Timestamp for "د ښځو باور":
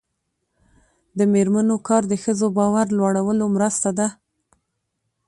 2.11-2.87